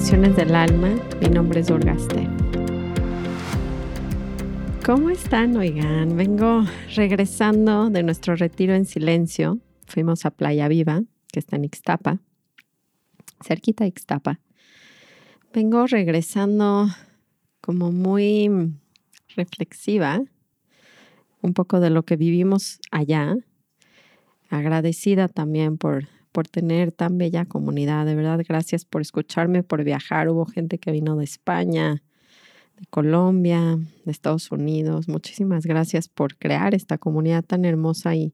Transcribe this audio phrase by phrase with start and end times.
[0.00, 0.88] Del Alma.
[1.20, 2.26] Mi nombre es Orgaste.
[4.84, 5.56] ¿Cómo están?
[5.56, 6.64] Oigan, vengo
[6.96, 9.58] regresando de nuestro retiro en silencio.
[9.86, 12.18] Fuimos a Playa Viva, que está en Ixtapa,
[13.44, 14.40] cerquita de Ixtapa.
[15.52, 16.88] Vengo regresando
[17.60, 18.50] como muy
[19.36, 20.22] reflexiva,
[21.42, 23.36] un poco de lo que vivimos allá,
[24.48, 30.28] agradecida también por, por tener tan bella comunidad, de verdad, gracias por escucharme, por viajar,
[30.28, 32.02] hubo gente que vino de España,
[32.78, 38.32] de Colombia, de Estados Unidos, muchísimas gracias por crear esta comunidad tan hermosa y,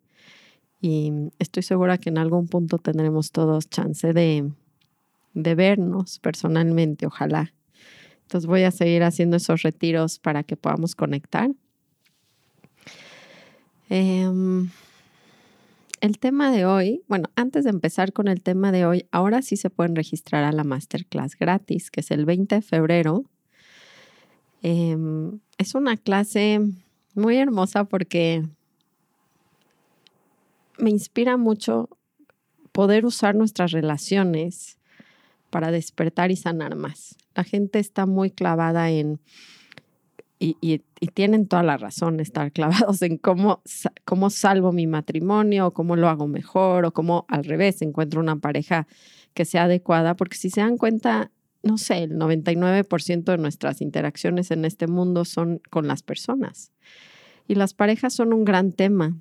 [0.80, 4.50] y estoy segura que en algún punto tendremos todos chance de,
[5.34, 7.52] de vernos personalmente, ojalá.
[8.22, 11.50] Entonces voy a seguir haciendo esos retiros para que podamos conectar.
[13.88, 14.68] Em,
[16.00, 19.56] el tema de hoy, bueno, antes de empezar con el tema de hoy, ahora sí
[19.56, 23.24] se pueden registrar a la masterclass gratis, que es el 20 de febrero.
[24.62, 26.60] Em, es una clase
[27.14, 28.44] muy hermosa porque
[30.78, 31.88] me inspira mucho
[32.72, 34.78] poder usar nuestras relaciones
[35.50, 37.16] para despertar y sanar más.
[37.34, 39.20] La gente está muy clavada en,
[40.38, 40.82] y,
[41.14, 43.62] tienen toda la razón, estar clavados en cómo,
[44.04, 48.36] cómo salvo mi matrimonio, o cómo lo hago mejor, o cómo al revés encuentro una
[48.36, 48.86] pareja
[49.34, 51.30] que sea adecuada, porque si se dan cuenta,
[51.62, 56.72] no sé, el 99% de nuestras interacciones en este mundo son con las personas.
[57.48, 59.16] Y las parejas son un gran tema.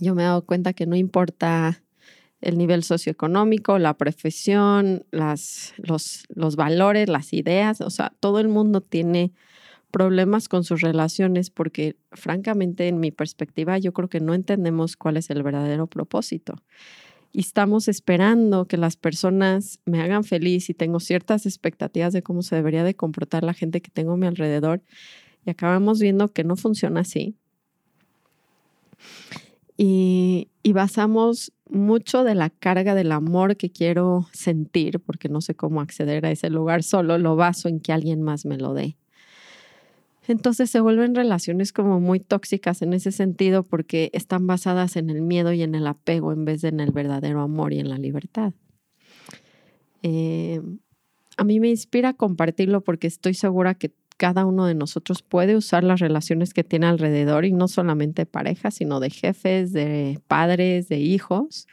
[0.00, 1.82] Yo me he dado cuenta que no importa
[2.40, 8.48] el nivel socioeconómico, la profesión, las, los, los valores, las ideas, o sea, todo el
[8.48, 9.32] mundo tiene
[9.94, 15.16] problemas con sus relaciones porque francamente en mi perspectiva yo creo que no entendemos cuál
[15.16, 16.56] es el verdadero propósito.
[17.30, 22.42] Y estamos esperando que las personas me hagan feliz y tengo ciertas expectativas de cómo
[22.42, 24.82] se debería de comportar la gente que tengo a mi alrededor
[25.46, 27.36] y acabamos viendo que no funciona así.
[29.76, 35.54] Y, y basamos mucho de la carga del amor que quiero sentir, porque no sé
[35.54, 38.96] cómo acceder a ese lugar solo, lo baso en que alguien más me lo dé.
[40.26, 45.20] Entonces se vuelven relaciones como muy tóxicas en ese sentido porque están basadas en el
[45.20, 47.98] miedo y en el apego en vez de en el verdadero amor y en la
[47.98, 48.54] libertad.
[50.02, 50.60] Eh,
[51.36, 55.84] a mí me inspira compartirlo porque estoy segura que cada uno de nosotros puede usar
[55.84, 60.98] las relaciones que tiene alrededor y no solamente parejas, sino de jefes, de padres, de
[60.98, 61.66] hijos,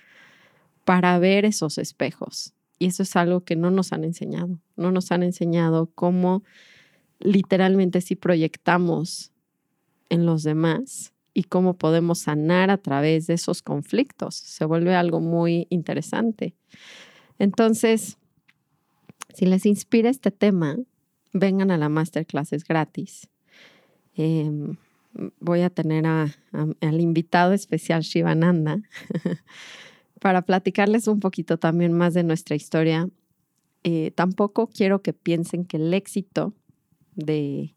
[0.86, 2.54] para ver esos espejos.
[2.80, 4.60] Y eso es algo que no nos han enseñado.
[4.76, 6.44] No nos han enseñado cómo
[7.24, 9.32] literalmente si proyectamos
[10.10, 14.36] en los demás y cómo podemos sanar a través de esos conflictos.
[14.36, 16.56] Se vuelve algo muy interesante.
[17.40, 18.18] Entonces,
[19.34, 20.78] si les inspira este tema,
[21.34, 23.30] vengan a la masterclass, es gratis.
[24.16, 24.76] Em,
[25.40, 28.82] voy a tener al invitado especial Shivananda
[30.20, 33.10] para platicarles un poquito también más de nuestra historia.
[33.84, 36.54] Eh, tampoco quiero que piensen que el éxito
[37.26, 37.76] de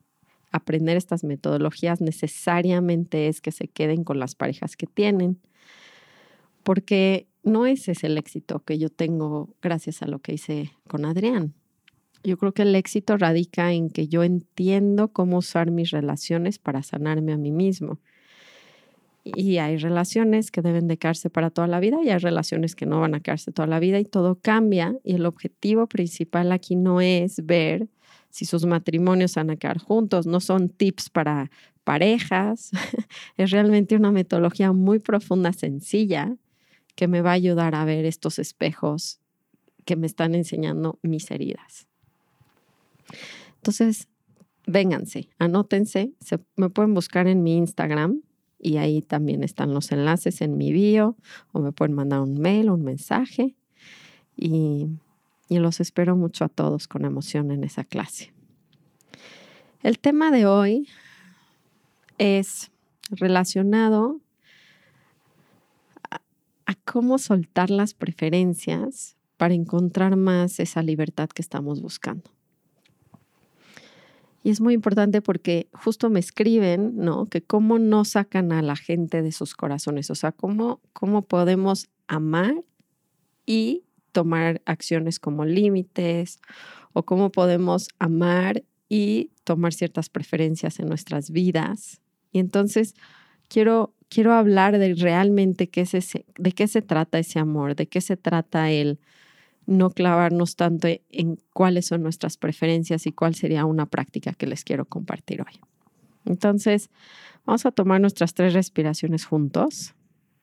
[0.53, 5.41] aprender estas metodologías necesariamente es que se queden con las parejas que tienen,
[6.63, 11.05] porque no ese es el éxito que yo tengo gracias a lo que hice con
[11.05, 11.55] Adrián.
[12.23, 16.83] Yo creo que el éxito radica en que yo entiendo cómo usar mis relaciones para
[16.83, 17.99] sanarme a mí mismo.
[19.25, 22.87] Y hay relaciones que deben de quedarse para toda la vida y hay relaciones que
[22.87, 24.97] no van a quedarse toda la vida y todo cambia.
[25.03, 27.89] Y el objetivo principal aquí no es ver
[28.35, 31.53] si sus matrimonios van a quedar juntos, no son tips para
[31.85, 32.73] parejas,
[33.37, 36.37] es realmente una metodología muy profunda, sencilla,
[36.97, 39.21] que me va a ayudar a ver estos espejos
[39.85, 41.87] que me están enseñando mis heridas.
[43.59, 44.09] Entonces,
[44.67, 48.21] vénganse, anótense, se, me pueden buscar en mi Instagram
[48.59, 51.17] y ahí también están los enlaces en mi bio
[51.53, 53.55] o me pueden mandar un mail un mensaje
[54.37, 54.89] y
[55.49, 58.34] y los espero mucho a todos con emoción en esa clase.
[59.85, 60.89] El tema de hoy
[62.17, 62.71] es
[63.11, 64.19] relacionado
[66.11, 72.31] a, cómo soltar las preferencias para encontrar más esa libertad que estamos buscando.
[74.43, 77.27] Y es muy importante porque justo me escriben, ¿no?
[77.27, 81.91] Que cómo no sacan a la gente de sus corazones, o sea, cómo, cómo podemos
[82.09, 82.55] amar
[83.45, 86.41] y tomar acciones como límites
[86.95, 88.63] o cómo podemos amar
[88.95, 92.01] y tomar ciertas preferencias en nuestras vidas.
[92.31, 92.95] Y entonces
[93.49, 97.89] quiero, quiero hablar de realmente qué es ese, de qué se trata ese amor, de
[97.89, 99.01] qué se trata el
[99.67, 104.63] no clavarnos tanto en cuáles son nuestras preferencias y cuál sería una práctica que les
[104.63, 105.59] quiero compartir hoy.
[106.25, 106.89] Entonces,
[107.45, 109.97] vamos a tomar nuestras tres respiraciones juntos.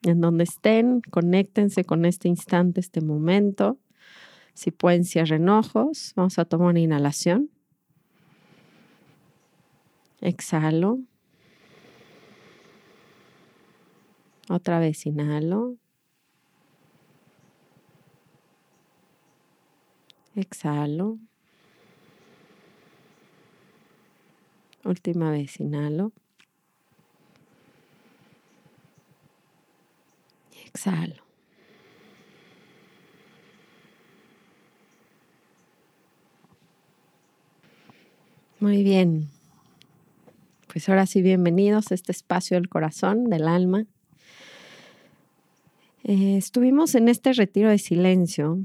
[0.03, 3.77] En donde estén, conéctense con este instante, este momento.
[4.53, 6.11] Si pueden, cierren ojos.
[6.17, 7.49] Vamos a tomar una inhalación.
[10.21, 10.99] Exhalo.
[14.49, 15.77] Otra vez inhalo.
[20.35, 21.17] Exhalo.
[24.83, 26.11] Última vez, inhalo.
[30.65, 31.23] Exhalo.
[38.59, 39.40] Muy bien.
[40.71, 43.87] Pues ahora sí, bienvenidos a este espacio del corazón, del alma.
[46.05, 48.57] Eh, estuvimos en este retiro de silencio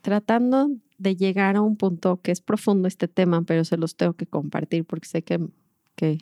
[0.00, 0.68] tratando
[0.98, 4.26] de llegar a un punto que es profundo este tema, pero se los tengo que
[4.26, 5.38] compartir porque sé que,
[5.94, 6.18] que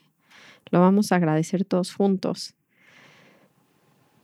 [0.70, 2.54] lo vamos a agradecer todos juntos.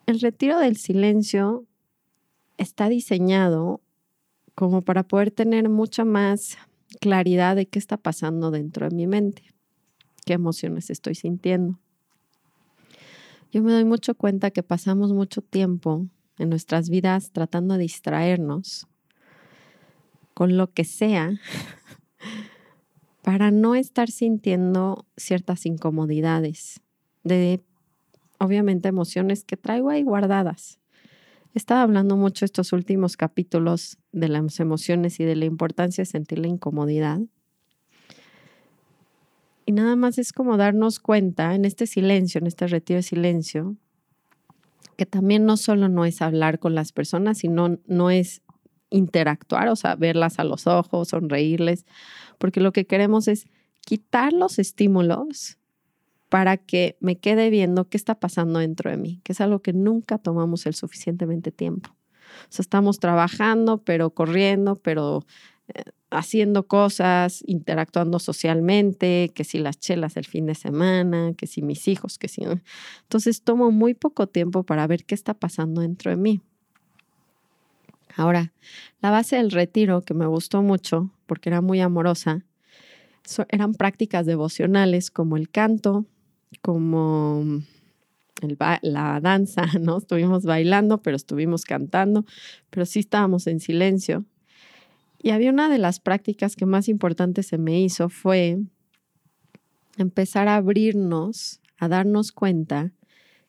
[0.04, 1.64] El retiro del silencio
[2.58, 3.80] está diseñado
[4.54, 6.58] como para poder tener mucha más
[7.00, 9.55] claridad de qué está pasando dentro de mi mente,
[10.26, 11.78] qué emociones estoy sintiendo.
[13.52, 16.06] Yo me doy mucho cuenta que pasamos mucho tiempo
[16.36, 18.86] en nuestras vidas tratando de distraernos
[20.34, 21.40] con lo que sea
[23.22, 26.82] para no estar sintiendo ciertas incomodidades
[27.22, 27.62] de
[28.38, 30.80] obviamente emociones que traigo ahí guardadas.
[31.54, 36.06] He estado hablando mucho estos últimos capítulos de las emociones y de la importancia de
[36.06, 37.20] sentir la incomodidad.
[39.66, 43.76] Y nada más es como darnos cuenta en este silencio, en este retiro de silencio,
[44.96, 48.42] que también no solo no es hablar con las personas, sino no es
[48.90, 51.84] interactuar, o sea, verlas a los ojos, sonreírles,
[52.38, 53.46] porque lo que queremos es
[53.80, 55.58] quitar los estímulos
[56.28, 59.72] para que me quede viendo qué está pasando dentro de mí, que es algo que
[59.72, 61.90] nunca tomamos el suficientemente tiempo.
[61.90, 65.24] O sea, estamos trabajando, pero corriendo, pero
[65.68, 71.62] eh, haciendo cosas, interactuando socialmente, que si las chelas el fin de semana, que si
[71.62, 72.42] mis hijos, que si...
[73.02, 76.40] Entonces tomo muy poco tiempo para ver qué está pasando dentro de mí.
[78.16, 78.52] Ahora,
[79.00, 82.44] la base del retiro, que me gustó mucho porque era muy amorosa,
[83.48, 86.06] eran prácticas devocionales como el canto,
[86.62, 87.62] como
[88.82, 89.98] la danza, ¿no?
[89.98, 92.24] Estuvimos bailando, pero estuvimos cantando,
[92.70, 94.24] pero sí estábamos en silencio.
[95.26, 98.60] Y había una de las prácticas que más importante se me hizo fue
[99.96, 102.92] empezar a abrirnos, a darnos cuenta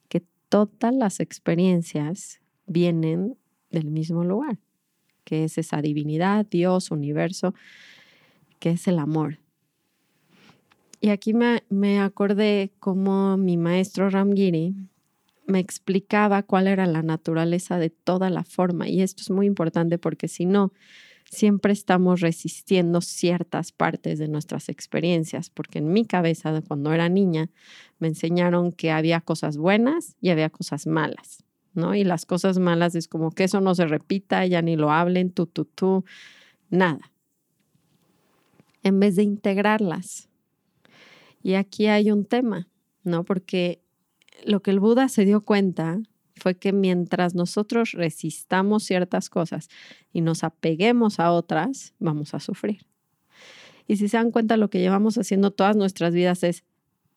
[0.09, 3.37] que todas las experiencias vienen
[3.69, 4.57] del mismo lugar,
[5.23, 7.53] que es esa divinidad, Dios, universo,
[8.57, 9.37] que es el amor.
[10.99, 14.73] Y aquí me, me acordé cómo mi maestro Ramgiri
[15.45, 18.89] me explicaba cuál era la naturaleza de toda la forma.
[18.89, 20.73] Y esto es muy importante porque si no,
[21.29, 27.49] siempre estamos resistiendo ciertas partes de nuestras experiencias, porque en mi cabeza, cuando era niña,
[27.99, 31.43] me enseñaron que había cosas buenas y había cosas malas.
[31.73, 31.93] ¿no?
[31.93, 35.31] Y las cosas malas es como que eso no se repita, ya ni lo hablen,
[35.31, 36.05] tú, tú, tú,
[36.69, 37.11] nada.
[38.81, 40.29] En vez de integrarlas.
[41.43, 42.67] Y aquí hay un tema,
[43.03, 43.23] ¿no?
[43.25, 43.81] Porque
[44.43, 45.99] lo que el Buda se dio cuenta
[46.37, 49.69] fue que mientras nosotros resistamos ciertas cosas
[50.11, 52.85] y nos apeguemos a otras, vamos a sufrir.
[53.87, 56.63] Y si se dan cuenta, lo que llevamos haciendo todas nuestras vidas es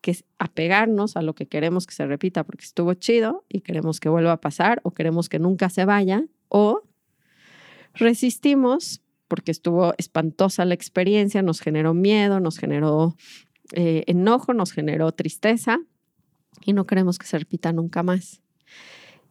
[0.00, 4.08] que apegarnos a lo que queremos que se repita porque estuvo chido y queremos que
[4.08, 6.82] vuelva a pasar o queremos que nunca se vaya o
[7.94, 13.16] resistimos porque estuvo espantosa la experiencia, nos generó miedo, nos generó
[13.72, 15.78] eh, enojo, nos generó tristeza
[16.64, 18.42] y no queremos que se repita nunca más.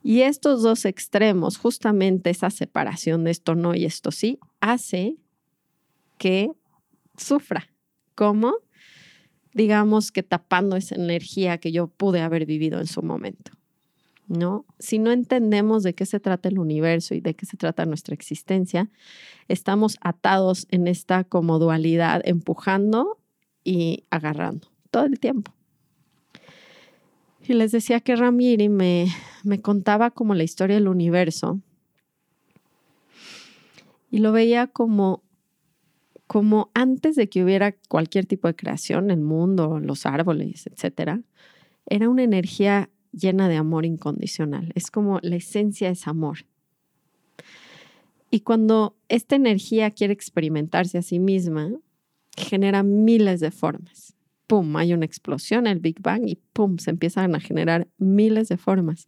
[0.01, 5.17] Y estos dos extremos, justamente esa separación de esto no y esto sí, hace
[6.17, 6.51] que
[7.17, 7.67] sufra.
[8.15, 8.55] ¿Cómo?
[9.53, 13.51] digamos que tapando esa energía que yo pude haber vivido en su momento.
[14.27, 14.65] ¿No?
[14.77, 18.13] Si no entendemos de qué se trata el universo y de qué se trata nuestra
[18.13, 18.91] existencia,
[19.47, 23.19] estamos atados en esta como dualidad, empujando
[23.63, 25.51] y agarrando todo el tiempo.
[27.49, 29.07] Y les decía que Ramiri me,
[29.43, 31.59] me contaba como la historia del universo
[34.11, 35.23] y lo veía como
[36.27, 41.23] como antes de que hubiera cualquier tipo de creación, el mundo, los árboles, etcétera,
[41.87, 44.71] era una energía llena de amor incondicional.
[44.75, 46.45] Es como la esencia es amor.
[48.29, 51.71] Y cuando esta energía quiere experimentarse a sí misma,
[52.37, 54.08] genera miles de formas.
[54.49, 54.75] ¡Pum!
[54.77, 56.79] Hay una explosión, el Big Bang, y ¡pum!
[56.79, 59.05] Se empiezan a generar miles de formas.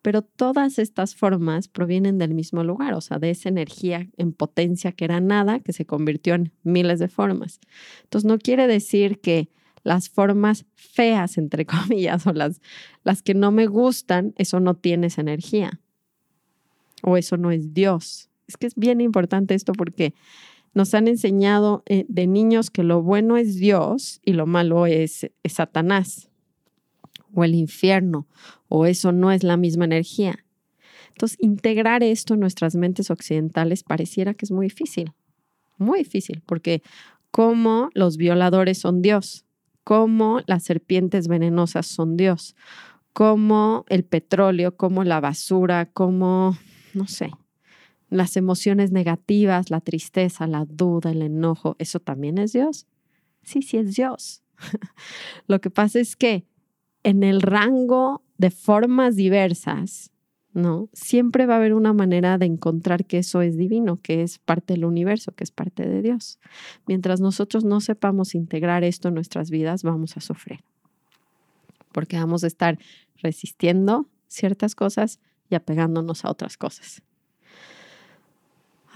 [0.00, 4.92] Pero todas estas formas provienen del mismo lugar, o sea, de esa energía en potencia
[4.92, 7.58] que era nada, que se convirtió en miles de formas.
[8.04, 9.48] Entonces, no quiere decir que
[9.82, 12.60] las formas feas, entre comillas, o las,
[13.02, 15.80] las que no me gustan, eso no tiene esa energía.
[17.02, 18.30] O eso no es Dios.
[18.46, 20.14] Es que es bien importante esto porque
[20.76, 25.26] nos han enseñado eh, de niños que lo bueno es Dios y lo malo es,
[25.46, 26.28] Satanás
[27.32, 28.26] o el infierno,
[28.68, 30.44] o eso no es la misma energía.
[31.08, 35.14] Entonces, integrar esto en nuestras mentes occidentales pareciera que es muy difícil,
[35.78, 36.82] muy difícil, porque
[37.30, 39.46] como los violadores son Dios,
[39.82, 42.54] como las serpientes venenosas son Dios,
[43.14, 46.54] como el petróleo, como la basura, como,
[46.92, 47.30] no sé,
[48.08, 52.86] las emociones negativas, la tristeza, la duda, el enojo, ¿eso también es Dios?
[53.42, 54.42] Sí, sí es Dios.
[55.46, 56.44] Lo que pasa es que
[57.02, 60.10] en el rango de formas diversas,
[60.52, 60.88] ¿no?
[60.92, 64.74] Siempre va a haber una manera de encontrar que eso es divino, que es parte
[64.74, 66.38] del universo, que es parte de Dios.
[66.86, 70.60] Mientras nosotros no sepamos integrar esto en nuestras vidas, vamos a sufrir.
[71.92, 72.78] Porque vamos a estar
[73.16, 75.20] resistiendo ciertas cosas
[75.50, 77.02] y apegándonos a otras cosas.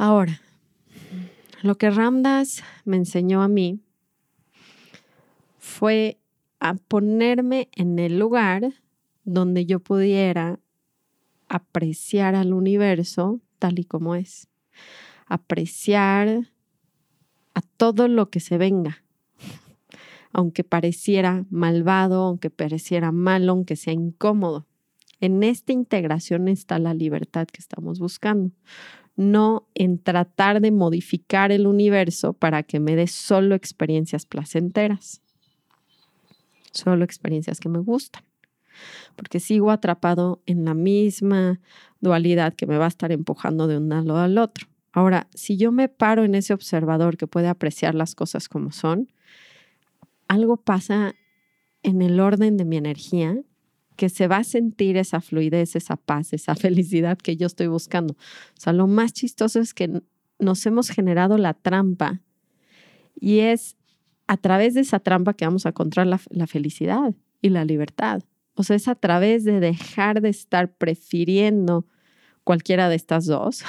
[0.02, 0.40] Ahora,
[1.61, 3.80] lo que Ramdas me enseñó a mí
[5.59, 6.19] fue
[6.59, 8.73] a ponerme en el lugar
[9.25, 10.59] donde yo pudiera
[11.50, 14.49] apreciar al universo tal y como es,
[15.26, 16.49] apreciar
[17.52, 19.04] a todo lo que se venga,
[20.33, 24.66] aunque pareciera malvado, aunque pareciera malo, aunque sea incómodo.
[25.21, 28.50] En esta integración está la libertad que estamos buscando
[29.17, 35.23] no en tratar de modificar el universo para que me dé solo experiencias placenteras,
[36.73, 38.25] solo experiencias que me gustan,
[39.17, 41.61] porque sigo atrapado en la misma
[42.00, 44.67] dualidad que me va a estar empujando de un lado al otro.
[44.93, 49.12] Ahora, si yo me paro en ese observador que puede apreciar las cosas como son,
[50.26, 51.14] algo pasa
[51.83, 53.37] en el orden de mi energía
[54.00, 58.14] que se va a sentir esa fluidez, esa paz, esa felicidad que yo estoy buscando.
[58.14, 60.00] O sea, lo más chistoso es que
[60.38, 62.23] nos hemos generado la trampa
[63.14, 63.76] y es
[64.26, 68.23] a través de esa trampa que vamos a encontrar la, felicidad y la libertad.
[68.54, 71.87] O sea, es a través de dejar de estar prefiriendo
[72.42, 73.64] cualquiera de estas dos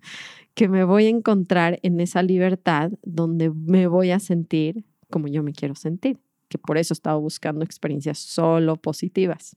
[0.54, 5.42] que me voy a encontrar en esa libertad donde me voy a sentir como yo
[5.42, 6.18] me quiero sentir,
[6.48, 9.54] que por eso he estado buscando experiencias solo positivas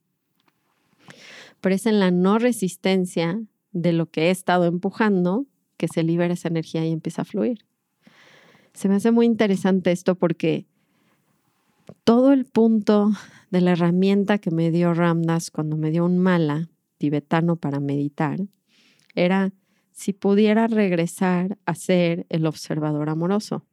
[1.61, 5.45] pero es en la no resistencia de lo que he estado empujando
[5.77, 7.65] que se libera esa energía y empieza a fluir.
[8.73, 10.65] Se me hace muy interesante esto porque
[12.03, 13.11] todo el punto
[13.49, 18.39] de la herramienta que me dio Ramdas cuando me dio un mala tibetano para meditar
[19.15, 19.51] era
[19.91, 23.65] si pudiera regresar a ser el observador amoroso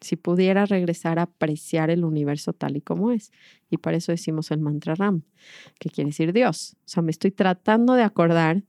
[0.00, 3.32] si pudiera regresar a apreciar el universo tal y como es.
[3.70, 5.22] Y para eso decimos el mantra Ram,
[5.78, 6.76] que quiere decir Dios.
[6.80, 8.62] O sea, me estoy tratando de acordar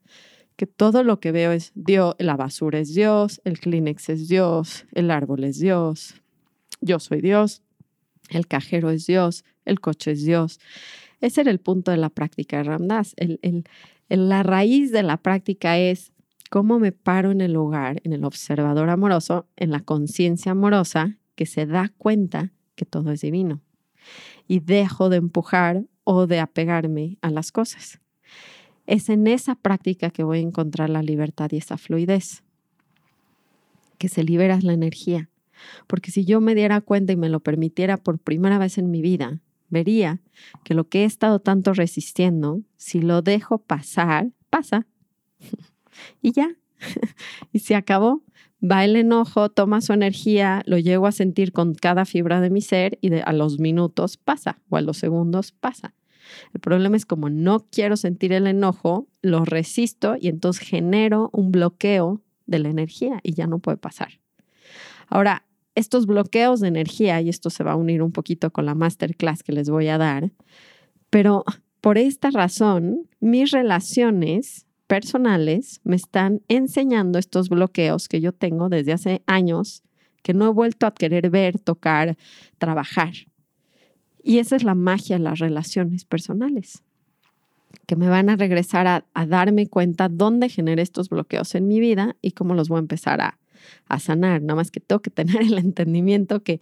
[0.56, 4.86] que todo lo que veo es Dios, la basura es Dios, el Kleenex es Dios,
[4.92, 6.22] el árbol es Dios,
[6.82, 7.64] yo soy Dios,
[8.30, 10.60] el cajero es Dios, el coche es Dios.
[11.20, 13.14] Ese era el punto de la práctica de Ramdas.
[13.18, 13.40] El,
[14.10, 16.12] la raíz de la práctica es
[16.50, 21.48] cómo me paro en el lugar, en el observador amoroso, en la conciencia amorosa que
[21.48, 23.64] se da cuenta que todo es divino
[24.48, 28.00] y dejo de empujar o de apegarme a las cosas.
[28.86, 32.44] Es en esa práctica que voy a encontrar la libertad y esa fluidez,
[33.98, 35.32] que se libera la energía.
[35.88, 39.02] Porque si yo me diera cuenta y me lo permitiera por primera vez en mi
[39.02, 40.22] vida, vería
[40.64, 44.86] que lo que he estado tanto resistiendo, si lo dejo pasar, pasa.
[46.22, 46.56] y ya.
[47.52, 48.22] y se acabó
[48.62, 52.62] va el enojo, toma su energía, lo llego a sentir con cada fibra de mi
[52.62, 55.94] ser y a los minutos pasa o a los segundos pasa.
[56.54, 61.52] El problema es como no quiero sentir el enojo, lo resisto y entonces genero un
[61.52, 64.20] bloqueo de la energía y ya no puede pasar.
[65.08, 68.76] Ahora, estos bloqueos de energía, y esto se va a unir un poquito con la
[68.76, 70.32] masterclass que les voy a dar,
[71.10, 71.44] pero
[71.82, 78.92] por esta razón, mis relaciones personales me están enseñando estos bloqueos que yo tengo desde
[78.92, 79.84] hace años,
[80.22, 82.18] que no he vuelto a querer ver, tocar,
[82.58, 83.14] trabajar.
[84.22, 86.84] Y esa es la magia de las relaciones personales.
[87.88, 92.18] que me van a regresar a, darme cuenta dónde generé estos bloqueos en mi vida
[92.22, 93.40] y cómo los voy a empezar a,
[93.88, 94.42] a sanar.
[94.42, 96.60] Nada más que tengo que tener el entendimiento que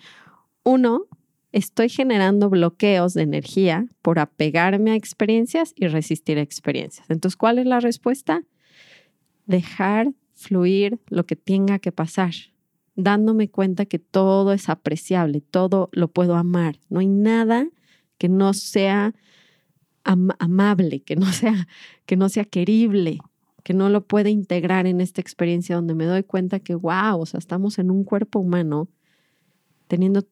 [0.63, 1.07] uno,
[1.51, 7.09] estoy generando bloqueos de energía por apegarme a experiencias y resistir a experiencias.
[7.09, 8.43] Entonces, ¿cuál es la respuesta?
[9.45, 12.33] Dejar fluir lo que tenga que pasar,
[12.95, 16.79] dándome cuenta que todo es apreciable, todo lo puedo amar.
[16.89, 17.67] No hay nada
[18.17, 19.13] que no sea
[20.03, 21.67] amable, que no sea,
[22.05, 23.19] que no sea querible,
[23.63, 27.25] que no lo pueda integrar en esta experiencia donde me doy cuenta que, wow, o
[27.25, 28.89] sea, estamos en un cuerpo humano
[29.87, 30.25] teniendo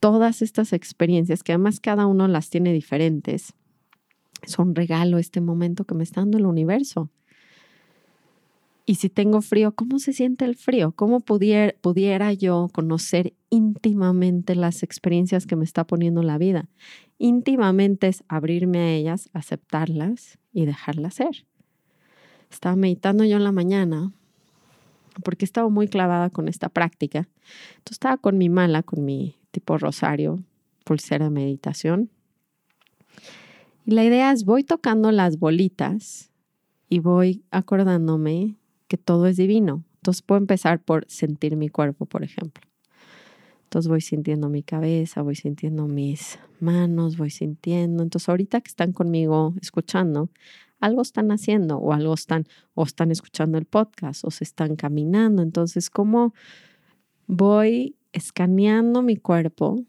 [0.00, 3.54] todas estas experiencias, que además cada uno las tiene diferentes.
[4.42, 7.10] Es un regalo este momento que me está dando el universo.
[8.86, 10.92] Y si tengo frío, ¿cómo se siente el frío?
[10.92, 16.70] ¿Cómo pudiera, pudiera yo conocer íntimamente las experiencias que me está poniendo la vida?
[17.18, 21.44] Íntimamente es abrirme a ellas, aceptarlas y dejarlas ser.
[22.50, 24.12] Estaba meditando yo en la mañana
[25.22, 27.28] porque estaba muy clavada con esta práctica.
[27.70, 30.42] Entonces estaba con mi mala, con mi tipo rosario,
[30.84, 32.10] pulsera de meditación.
[33.84, 36.30] Y la idea es voy tocando las bolitas
[36.88, 39.84] y voy acordándome que todo es divino.
[39.96, 42.64] Entonces puedo empezar por sentir mi cuerpo, por ejemplo.
[43.64, 48.02] Entonces voy sintiendo mi cabeza, voy sintiendo mis manos, voy sintiendo.
[48.02, 50.30] Entonces ahorita que están conmigo escuchando,
[50.80, 55.42] algo están haciendo o algo están o están escuchando el podcast o se están caminando.
[55.42, 56.32] Entonces, ¿cómo
[57.28, 59.84] voy escaneando mi cuerpo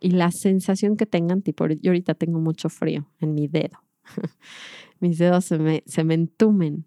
[0.00, 3.82] y la sensación que tengan, tipo, yo ahorita tengo mucho frío en mi dedo.
[5.00, 6.86] Mis dedos se me, se me entumen.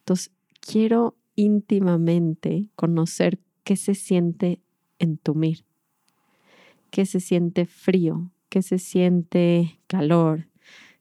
[0.00, 0.30] Entonces,
[0.60, 4.60] quiero íntimamente conocer qué se siente
[4.98, 5.64] entumir,
[6.90, 10.48] qué se siente frío, qué se siente calor,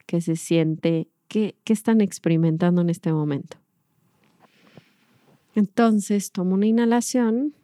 [0.05, 3.57] qué se siente, qué, qué están experimentando en este momento.
[5.57, 7.55] Entonces, tomo una inhalación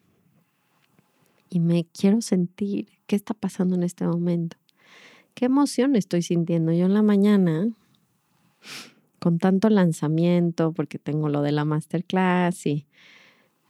[1.47, 4.57] y me quiero sentir qué está pasando en este momento.
[5.35, 6.71] ¿Qué emoción estoy sintiendo?
[6.71, 7.69] Yo en la mañana,
[9.19, 12.87] con tanto lanzamiento, porque tengo lo de la masterclass y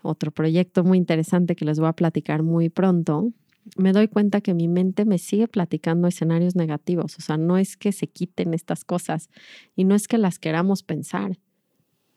[0.04, 3.34] otro proyecto muy interesante que les voy a platicar muy pronto,
[3.76, 7.18] me doy cuenta que mi mente me sigue platicando escenarios negativos.
[7.18, 9.30] O sea, no es que se quiten estas cosas
[9.76, 11.38] y no es que las queramos pensar.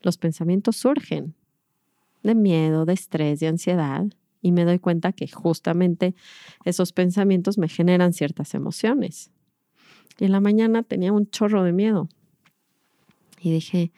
[0.02, 1.34] Los pensamientos surgen
[2.26, 4.06] de miedo, de estrés, de ansiedad
[4.42, 6.14] y me doy cuenta que justamente
[6.64, 9.30] esos pensamientos me generan ciertas emociones.
[10.18, 12.08] Y en la mañana tenía un chorro de miedo.
[13.40, 13.92] Y dije,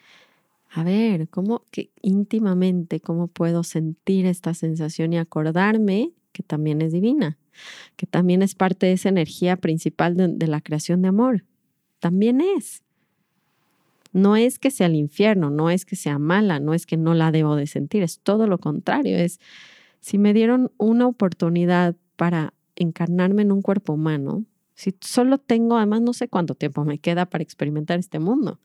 [0.71, 6.93] a ver, ¿cómo que íntimamente, cómo puedo sentir esta sensación y acordarme que también es
[6.93, 7.37] divina,
[7.95, 11.45] que también es parte de esa energía principal de, de la creación de amor?
[11.99, 12.83] También es.
[14.11, 17.13] No es que sea el infierno, no es que sea mala, no es que no
[17.13, 19.39] la debo de sentir, es todo lo contrario, es
[19.99, 26.01] si me dieron una oportunidad para encarnarme en un cuerpo humano, si solo tengo, además
[26.01, 28.59] no sé cuánto tiempo me queda para experimentar este mundo.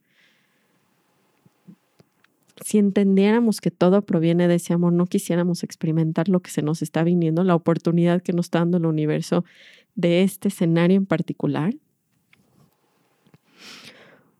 [2.64, 6.82] Si entendiéramos que todo proviene de ese amor, no quisiéramos experimentar lo que se nos
[6.82, 9.44] está viniendo, la oportunidad que nos está dando el universo
[9.96, 11.74] de este escenario en particular,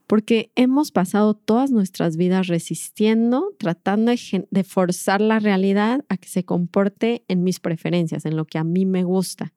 [0.07, 6.45] porque hemos pasado todas nuestras vidas resistiendo, tratando de, forzar la realidad a que se
[6.45, 9.53] comporte en mis preferencias, en lo que a mí me gusta.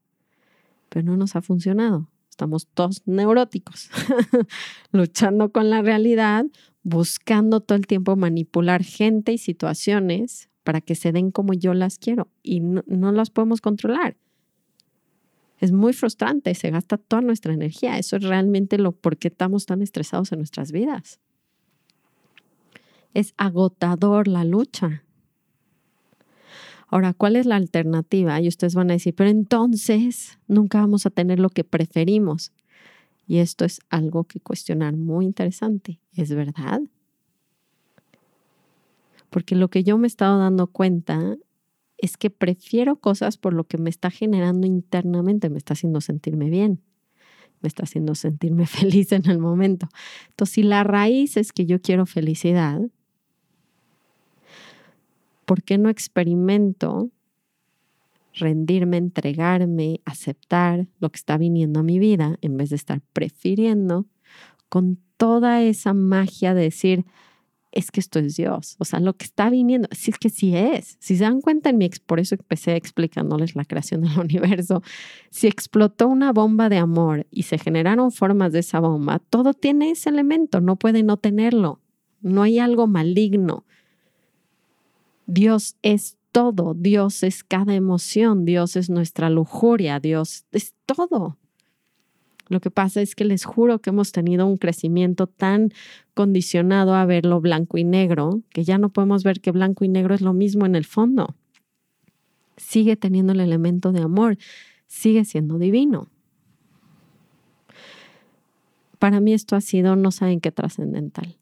[0.90, 2.10] Pero no nos ha funcionado.
[2.30, 3.90] Estamos todos neuróticos,
[4.92, 6.46] luchando con la realidad,
[6.84, 11.98] buscando todo el tiempo manipular gente y situaciones para que se den como yo las
[11.98, 14.18] quiero y no, no las podemos controlar
[15.60, 17.98] es muy frustrante, se gasta toda nuestra energía.
[17.98, 21.20] Eso es realmente lo por qué estamos tan estresados en nuestras vidas.
[23.14, 25.04] Es agotador la lucha.
[26.90, 28.40] Ahora, ¿cuál es la alternativa?
[28.40, 32.54] Y ustedes van a decir, pero entonces nunca vamos a tener lo que preferimos.
[33.28, 36.00] Y esto es algo que cuestionar muy interesante.
[36.16, 36.82] ¿Es verdad?
[39.30, 41.36] Porque lo que yo me he estado dando cuenta
[41.98, 46.50] es que prefiero cosas por lo que me está generando internamente, me está haciendo sentirme
[46.50, 46.82] bien,
[47.62, 49.88] me está haciendo sentirme feliz en el momento.
[50.30, 52.82] Entonces, si la raíz es que yo quiero felicidad,
[55.46, 57.10] ¿por qué no experimento
[58.34, 64.06] rendirme, entregarme, aceptar lo que está viniendo a mi vida en vez de estar prefiriendo
[64.70, 67.06] con toda esa magia de decir,
[67.78, 68.76] es que esto es Dios.
[68.80, 70.98] O sea, lo que está viniendo, si es que sí es.
[71.00, 74.82] Si se dan cuenta en mi, por eso empecé explicándoles la creación del universo.
[75.30, 79.92] Si explotó una bomba de amor y se generaron formas de esa bomba, todo tiene
[79.92, 81.80] ese elemento, no puede no tenerlo.
[82.22, 83.64] No hay algo maligno.
[85.28, 91.38] Dios es todo, Dios es cada emoción, Dios es nuestra lujuria, Dios es todo.
[92.50, 95.72] Lo que pasa es que les juro que hemos tenido un crecimiento tan
[96.14, 100.16] condicionado a verlo blanco y negro que ya no podemos ver que blanco y negro
[100.16, 101.36] es lo mismo en el fondo.
[102.56, 104.38] Sigue teniendo el elemento de amor,
[104.88, 106.10] sigue siendo divino.
[109.00, 111.38] Para mí esto ha sido, no saben qué trascendental.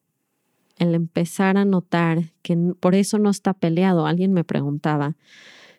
[0.78, 4.08] El empezar a notar que por eso no está peleado.
[4.08, 5.16] Alguien me preguntaba,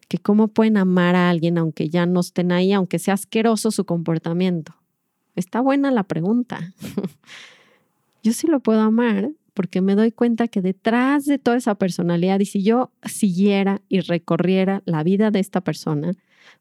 [0.08, 3.84] que cómo pueden amar a alguien aunque ya no estén ahí, aunque sea asqueroso su
[3.84, 4.74] comportamiento.
[5.36, 6.72] Está buena la pregunta.
[8.22, 12.40] yo sí lo puedo amar porque me doy cuenta que detrás de toda esa personalidad,
[12.40, 16.12] y si yo siguiera y recorriera la vida de esta persona,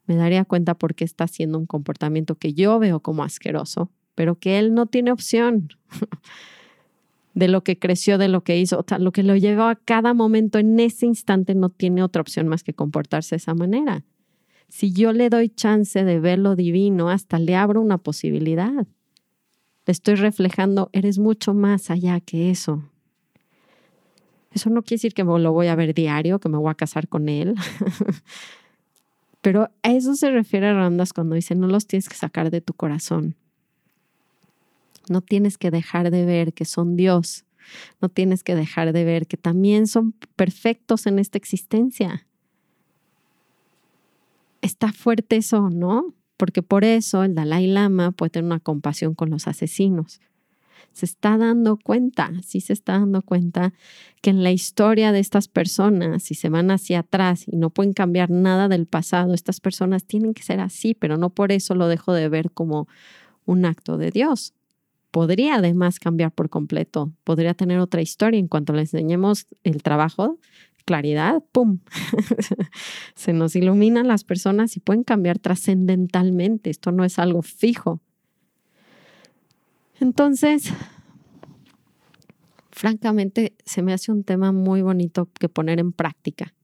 [0.06, 4.36] me daría cuenta por qué está haciendo un comportamiento que yo veo como asqueroso, pero
[4.36, 5.68] que él no tiene opción
[7.34, 9.76] de lo que creció, de lo que hizo, o sea, lo que lo llevó a
[9.76, 14.04] cada momento en ese instante no tiene otra opción más que comportarse de esa manera.
[14.68, 18.86] Si yo le doy chance de ver lo divino, hasta le abro una posibilidad.
[19.86, 22.82] Le estoy reflejando, eres mucho más allá que eso.
[24.52, 27.08] Eso no quiere decir que lo voy a ver diario, que me voy a casar
[27.08, 27.54] con él.
[29.42, 32.74] Pero a eso se refiere Randas cuando dice, no los tienes que sacar de tu
[32.74, 33.36] corazón.
[35.08, 37.44] No tienes que dejar de ver que son Dios.
[38.00, 42.26] No tienes que dejar de ver que también son perfectos en esta existencia
[44.66, 46.14] está fuerte eso, ¿no?
[46.36, 50.20] Porque por eso el Dalai Lama puede tener una compasión con los asesinos.
[50.92, 53.72] Se está dando cuenta, sí se está dando cuenta
[54.22, 57.92] que en la historia de estas personas, si se van hacia atrás y no pueden
[57.92, 61.88] cambiar nada del pasado, estas personas tienen que ser así, pero no por eso lo
[61.88, 62.88] dejo de ver como
[63.44, 64.54] un acto de Dios.
[65.10, 70.38] Podría además cambiar por completo, podría tener otra historia en cuanto le enseñemos el trabajo
[70.86, 71.80] claridad, ¡pum!
[73.14, 76.70] se nos iluminan las personas y pueden cambiar trascendentalmente.
[76.70, 78.00] Esto no es algo fijo.
[80.00, 80.72] Entonces,
[82.70, 86.54] francamente, se me hace un tema muy bonito que poner en práctica.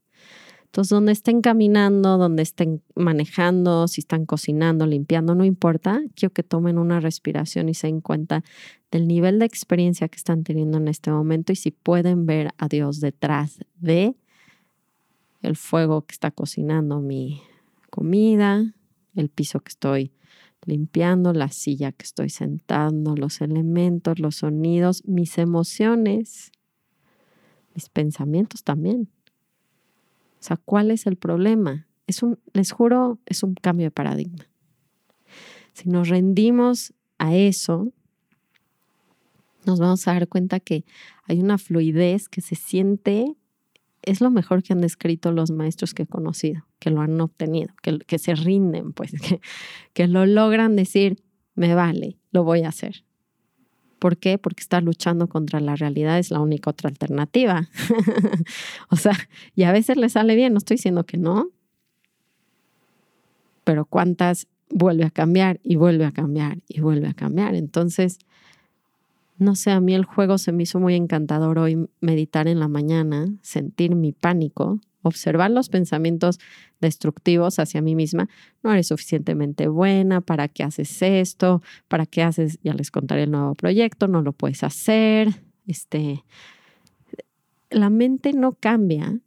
[0.72, 6.42] Entonces, donde estén caminando, donde estén manejando, si están cocinando, limpiando, no importa, quiero que
[6.42, 8.42] tomen una respiración y se den cuenta
[8.90, 12.68] del nivel de experiencia que están teniendo en este momento y si pueden ver a
[12.68, 14.16] Dios detrás de
[15.42, 17.42] el fuego que está cocinando mi
[17.90, 18.72] comida,
[19.14, 20.14] el piso que estoy
[20.64, 26.50] limpiando, la silla que estoy sentando, los elementos, los sonidos, mis emociones,
[27.74, 29.10] mis pensamientos también.
[30.42, 31.86] O sea, ¿cuál es el problema?
[32.08, 34.48] Es un, les juro, es un cambio de paradigma.
[35.72, 37.92] Si nos rendimos a eso,
[39.64, 40.84] nos vamos a dar cuenta que
[41.28, 43.36] hay una fluidez que se siente,
[44.02, 47.72] es lo mejor que han descrito los maestros que he conocido, que lo han obtenido,
[47.80, 49.40] que, que se rinden, pues, que,
[49.92, 51.22] que lo logran decir,
[51.54, 53.04] me vale, lo voy a hacer.
[54.02, 54.36] ¿Por qué?
[54.36, 57.68] Porque estar luchando contra la realidad es la única otra alternativa.
[58.90, 59.16] o sea,
[59.54, 61.50] y a veces le sale bien, no estoy diciendo que no,
[63.62, 67.54] pero cuántas vuelve a cambiar y vuelve a cambiar y vuelve a cambiar.
[67.54, 68.18] Entonces,
[69.38, 72.66] no sé, a mí el juego se me hizo muy encantador hoy meditar en la
[72.66, 76.38] mañana, sentir mi pánico, observar los pensamientos
[76.80, 78.28] destructivos hacia mí misma.
[78.62, 81.62] No eres suficientemente buena, ¿para qué haces esto?
[81.88, 82.58] ¿Para qué haces?
[82.62, 85.28] Ya les contaré el nuevo proyecto, no lo puedes hacer.
[85.66, 86.24] Este,
[87.70, 89.18] la mente no cambia,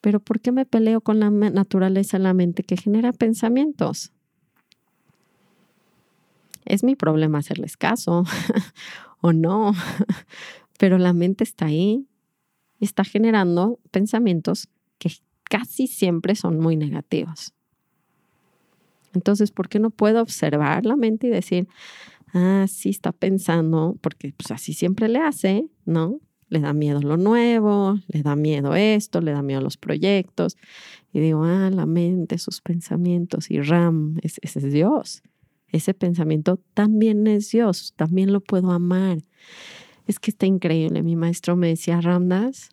[0.00, 4.12] pero ¿por qué me peleo con la naturaleza la mente que genera pensamientos?
[6.64, 8.24] Es mi problema hacerles caso
[9.20, 9.72] o no,
[10.78, 12.06] pero la mente está ahí
[12.84, 14.68] está generando pensamientos
[15.54, 17.54] casi siempre son muy negativos.
[19.14, 21.68] Entonces, ¿por qué no puedo observar la mente y decir,
[22.32, 26.18] ah, sí está pensando, porque pues así siempre le hace, ¿no?
[26.48, 30.56] Le da miedo lo nuevo, le da miedo esto, le da miedo los proyectos.
[31.12, 35.22] Y digo, ah, la mente, sus pensamientos y Ram, ese, ese es Dios.
[35.68, 39.18] Ese pensamiento también es Dios, también lo puedo amar.
[40.08, 41.04] Es que está increíble.
[41.04, 42.70] Mi maestro me decía, Ramdas,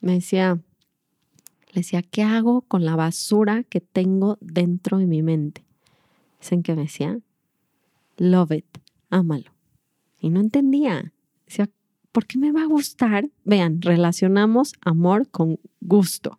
[0.00, 0.60] me decía,
[1.74, 5.64] le decía, ¿qué hago con la basura que tengo dentro de mi mente?
[6.38, 7.18] ¿Saben qué me decía?
[8.16, 8.78] Love it,
[9.10, 9.50] ámalo.
[10.20, 11.12] Y no entendía.
[11.46, 11.68] Decía,
[12.12, 13.28] ¿por qué me va a gustar?
[13.44, 16.38] Vean, relacionamos amor con gusto,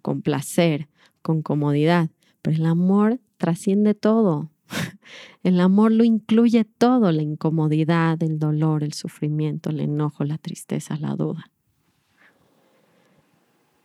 [0.00, 0.88] con placer,
[1.22, 2.10] con comodidad,
[2.40, 4.50] pero el amor trasciende todo.
[5.42, 10.98] El amor lo incluye todo, la incomodidad, el dolor, el sufrimiento, el enojo, la tristeza,
[10.98, 11.50] la duda.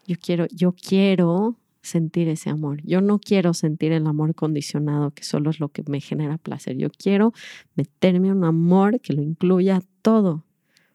[0.05, 2.81] Yo quiero, yo quiero sentir ese amor.
[2.83, 6.77] Yo no quiero sentir el amor condicionado, que solo es lo que me genera placer.
[6.77, 7.33] Yo quiero
[7.75, 10.45] meterme un amor que lo incluya todo,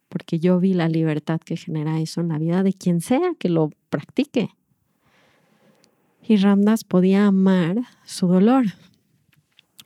[0.09, 3.51] porque yo vi la libertad que genera eso en la vida de quien sea que
[3.51, 4.51] lo practique.
[6.27, 8.65] Y Ramdas podía amar su dolor.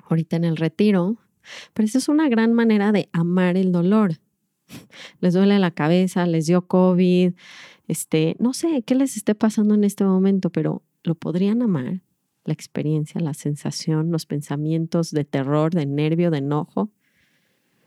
[0.08, 1.16] Ahorita en el retiro,
[1.74, 4.18] pero esa es una gran manera de amar el dolor.
[5.20, 7.32] Les duele la cabeza, les dio COVID,
[7.88, 12.02] este, no sé qué les esté pasando en este momento, pero lo podrían amar,
[12.44, 16.90] la experiencia, la sensación, los pensamientos de terror, de nervio, de enojo.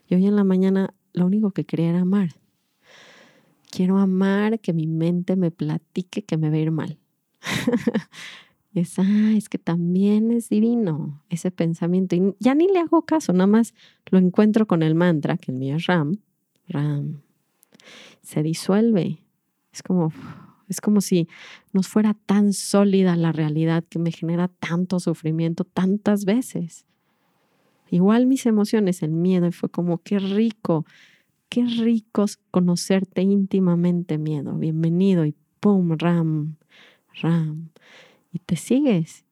[0.08, 2.30] Y hoy en la mañana lo único que quería era amar.
[3.70, 6.98] Quiero amar que mi mente me platique que me va a ir mal.
[8.74, 12.16] es, ah, es que también es divino ese pensamiento.
[12.16, 13.74] Y ya ni le hago caso, nada más
[14.10, 16.18] lo encuentro con el mantra, que el mío es Ram.
[16.68, 17.22] Ram.
[18.22, 19.25] Se disuelve.
[19.76, 20.10] Es como,
[20.68, 21.28] es como si
[21.74, 26.86] nos fuera tan sólida la realidad que me genera tanto sufrimiento tantas veces.
[27.90, 30.86] Igual mis emociones, el miedo, y fue como, qué rico,
[31.50, 34.54] qué rico conocerte íntimamente, miedo.
[34.54, 36.56] Bienvenido y pum, ram,
[37.20, 37.68] ram.
[38.32, 39.26] Y te sigues.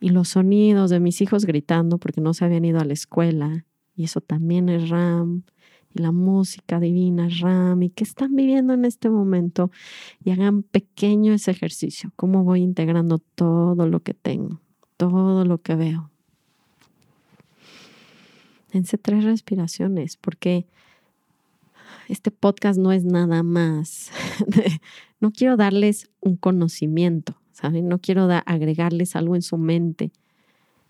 [0.00, 3.66] Y los sonidos de mis hijos gritando porque no se habían ido a la escuela.
[3.96, 5.42] Y eso también es ram
[5.92, 9.70] y la música divina, Rami, que están viviendo en este momento
[10.24, 14.60] y hagan pequeño ese ejercicio, cómo voy integrando todo lo que tengo,
[14.96, 16.10] todo lo que veo.
[18.72, 20.66] Dense tres respiraciones, porque
[22.08, 24.10] este podcast no es nada más.
[25.20, 27.88] no quiero darles un conocimiento, ¿saben?
[27.88, 30.12] No quiero agregarles algo en su mente.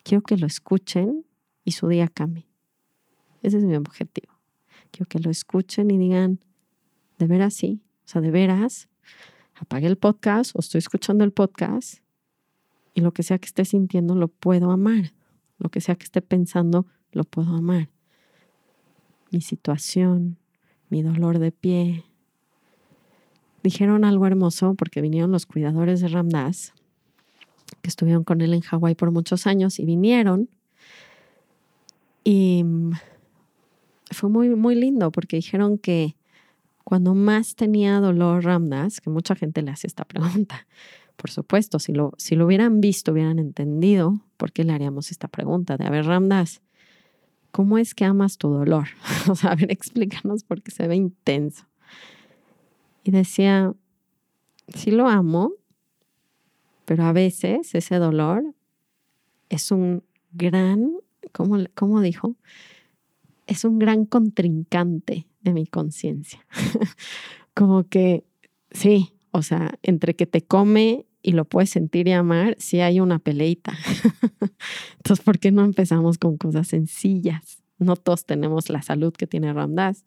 [0.02, 1.24] Quiero que lo escuchen
[1.64, 2.46] y su día cambie.
[3.42, 4.39] Ese es mi objetivo.
[4.90, 6.40] Quiero que lo escuchen y digan,
[7.18, 8.88] de veras sí, o sea, de veras,
[9.54, 11.98] apague el podcast o estoy escuchando el podcast
[12.94, 15.12] y lo que sea que esté sintiendo lo puedo amar.
[15.58, 17.88] Lo que sea que esté pensando lo puedo amar.
[19.30, 20.38] Mi situación,
[20.88, 22.04] mi dolor de pie.
[23.62, 26.72] Dijeron algo hermoso porque vinieron los cuidadores de Ramdas,
[27.82, 30.48] que estuvieron con él en Hawái por muchos años y vinieron
[32.24, 32.64] y
[34.10, 36.16] fue muy, muy lindo porque dijeron que
[36.84, 40.66] cuando más tenía dolor Ramdas, que mucha gente le hace esta pregunta,
[41.16, 45.28] por supuesto, si lo, si lo hubieran visto, hubieran entendido por qué le haríamos esta
[45.28, 46.62] pregunta de, a ver, Ramdas,
[47.50, 48.88] ¿cómo es que amas tu dolor?
[49.28, 51.66] o sea, a ver, explícanos porque se ve intenso.
[53.04, 53.74] Y decía,
[54.74, 55.52] sí lo amo,
[56.86, 58.54] pero a veces ese dolor
[59.48, 60.92] es un gran,
[61.32, 62.34] ¿cómo, cómo dijo?
[63.50, 66.46] Es un gran contrincante de mi conciencia.
[67.54, 68.24] Como que,
[68.70, 73.00] sí, o sea, entre que te come y lo puedes sentir y amar, sí hay
[73.00, 73.76] una peleita.
[74.98, 77.64] Entonces, ¿por qué no empezamos con cosas sencillas?
[77.78, 80.04] No todos tenemos la salud que tiene Ramdas.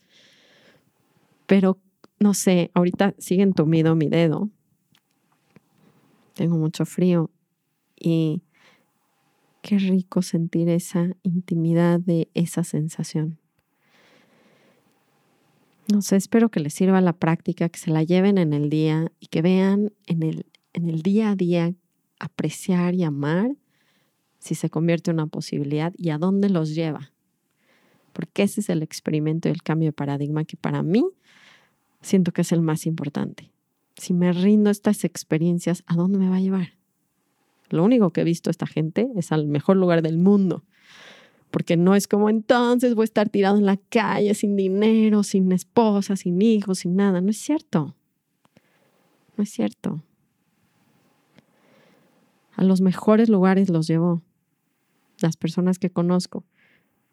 [1.45, 1.77] Pero,
[2.19, 4.49] no sé, ahorita sigue entumido mi dedo.
[6.33, 7.29] Tengo mucho frío
[7.99, 8.41] y
[9.63, 13.39] Qué rico sentir esa intimidad de esa sensación.
[15.89, 19.09] No sé, espero que les sirva la práctica, que se la lleven en el día
[19.21, 21.73] y que vean en el, en el día a día
[22.19, 23.55] apreciar y amar
[24.37, 27.13] si se convierte en una posibilidad y a dónde los lleva.
[28.11, 31.05] Porque ese es el experimento y el cambio de paradigma que para mí
[32.01, 33.49] siento que es el más importante.
[33.95, 36.82] Si me rindo estas experiencias, ¿a dónde me va a llevar?
[37.69, 40.63] Lo único que he visto esta gente es al mejor lugar del mundo.
[41.51, 45.51] Porque no es como entonces voy a estar tirado en la calle sin dinero, sin
[45.51, 47.21] esposa, sin hijos, sin nada.
[47.21, 47.95] No es cierto.
[49.37, 50.03] No es cierto.
[52.55, 54.21] A los mejores lugares los llevó.
[55.19, 56.43] Las personas que conozco.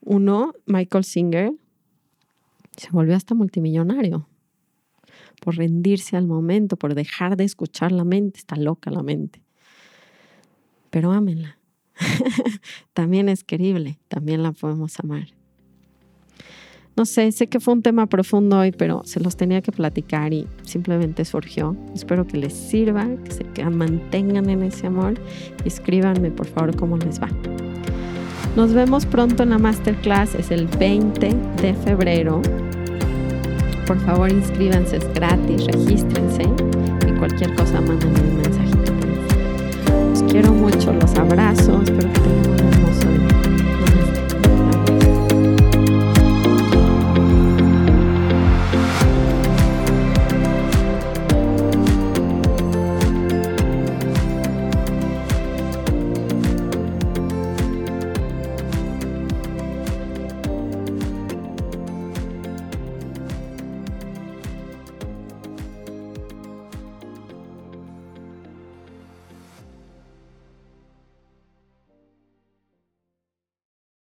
[0.01, 1.53] Uno, Michael Singer,
[2.77, 4.27] se volvió hasta multimillonario
[5.43, 8.39] por rendirse al momento, por dejar de escuchar la mente.
[8.39, 9.43] Está loca la mente
[10.91, 11.59] pero ámenla.
[12.93, 15.29] también es querible, también la podemos amar.
[16.97, 20.33] No sé, sé que fue un tema profundo hoy, pero se los tenía que platicar
[20.35, 21.77] y simplemente surgió.
[21.95, 25.15] Espero que les sirva, que se mantengan en ese amor
[25.65, 27.29] escríbanme por favor cómo les va.
[28.57, 32.43] Nos vemos pronto en la masterclass, es el 20 de febrero
[33.91, 36.43] por favor inscríbanse, es gratis, regístrense
[37.09, 38.60] y cualquier cosa mándenme un mensajito
[40.31, 41.83] quiero mucho, los abrazo,